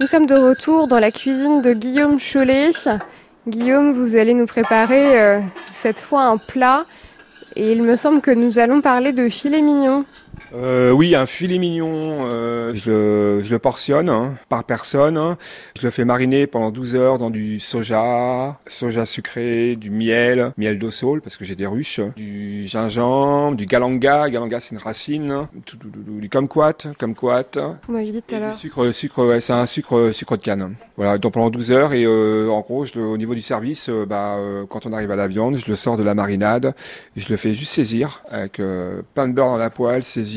[0.00, 2.70] Nous sommes de retour dans la cuisine de Guillaume Cholet.
[3.46, 5.40] Guillaume, vous allez nous préparer euh,
[5.74, 6.86] cette fois un plat
[7.54, 10.06] et il me semble que nous allons parler de filet mignon.
[10.54, 15.16] Euh, oui, un filet mignon, euh, je, le, je, le, portionne hein, par personne.
[15.16, 15.38] Hein.
[15.78, 20.78] Je le fais mariner pendant 12 heures dans du soja, soja sucré, du miel, miel
[20.78, 20.90] d'eau
[21.22, 24.28] parce que j'ai des ruches, du gingembre, du galanga.
[24.28, 25.46] Galanga, c'est une racine.
[26.08, 27.78] Du kumquat, kumquat.
[27.86, 28.54] Vous m'avez dit tout à l'heure.
[28.54, 30.74] Sucre, sucre, ouais, c'est un sucre, sucre de canne.
[30.96, 34.38] Voilà, donc pendant 12 heures et euh, en gros, je, au niveau du service, bah,
[34.68, 36.74] quand on arrive à la viande, je le sors de la marinade,
[37.16, 38.60] je le fais juste saisir avec
[39.14, 40.29] plein de beurre dans la poêle, saisir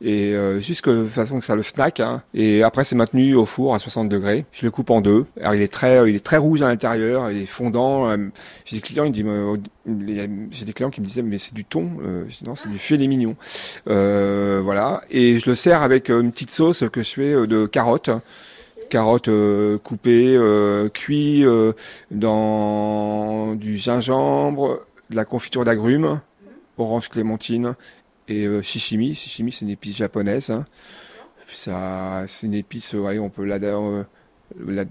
[0.00, 2.00] et euh, juste de façon que ça le snack.
[2.00, 2.22] Hein.
[2.34, 4.44] Et après c'est maintenu au four à 60 degrés.
[4.52, 5.26] Je le coupe en deux.
[5.40, 8.08] Alors il est très, il est très rouge à l'intérieur, il est fondant.
[8.08, 8.16] Euh,
[8.64, 11.90] j'ai des clients, j'ai des clients qui me disaient mais c'est du thon.
[12.02, 13.36] Euh, non c'est du filet mignon.
[13.88, 15.00] Euh, voilà.
[15.10, 18.10] Et je le sers avec une petite sauce que je fais de carottes
[18.88, 19.30] carottes
[19.84, 21.46] coupées, euh, cuites
[22.10, 24.80] dans du gingembre,
[25.10, 26.20] de la confiture d'agrumes,
[26.76, 27.74] orange clémentine
[28.28, 29.14] et euh, shishimi.
[29.14, 30.50] Shishimi, c'est une épice japonaise.
[30.50, 30.64] Hein.
[31.52, 34.04] Ça, c'est une épice, euh, on peut la, euh,
[34.66, 34.84] la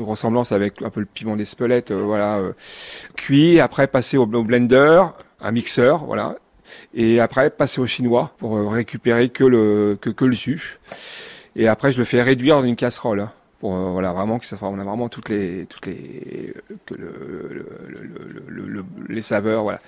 [0.00, 2.40] ressemblance avec un peu le piment d'Espelette, euh, voilà,
[3.16, 5.02] cuit, après passer au, blender,
[5.40, 6.36] un mixeur, voilà,
[6.94, 10.78] et après passer au chinois pour récupérer que le que, que le jus.
[11.56, 13.20] Et après, je le fais réduire dans une casserole.
[13.20, 16.52] Hein, pour voilà vraiment que ça on a vraiment toutes les toutes les
[19.08, 19.80] les saveurs voilà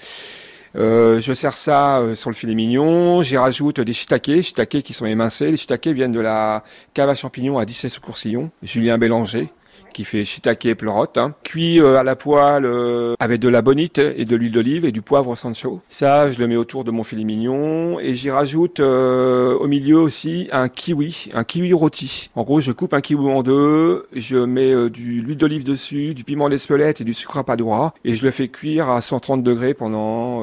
[0.79, 3.23] euh, je sers ça euh, sur le filet mignon.
[3.23, 5.51] J'y rajoute des shiitake, shiitake qui sont émincés.
[5.51, 6.63] Les shiitake viennent de la
[6.95, 8.51] cave à champignons à 17 sous Coursillon.
[8.63, 9.49] Julien Bélanger
[9.93, 11.35] qui fait shiitake pleurote, hein.
[11.43, 14.93] cuit euh, à la poêle euh, avec de la bonite et de l'huile d'olive et
[14.93, 15.81] du poivre sancho.
[15.89, 19.99] Ça, je le mets autour de mon filet mignon et j'y rajoute euh, au milieu
[19.99, 22.31] aussi un kiwi, un kiwi rôti.
[22.37, 26.23] En gros, je coupe un kiwi en deux, je mets de l'huile d'olive dessus, du
[26.23, 29.75] piment d'Espelette et du sucre à padoura et je le fais cuire à 130 degrés
[29.75, 30.43] pendant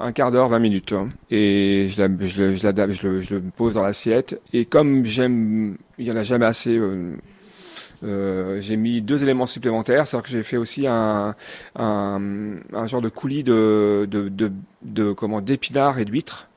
[0.00, 0.94] un quart d'heure, 20 minutes.
[1.30, 2.08] Et je, la,
[2.88, 6.78] je, le, pose dans l'assiette et comme j'aime, il y en a jamais assez
[8.04, 11.34] euh, j'ai mis deux éléments supplémentaires, c'est-à-dire que j'ai fait aussi un,
[11.76, 14.52] un, genre de coulis de, de, de,
[14.82, 16.48] de comment d'épinards et d'huîtres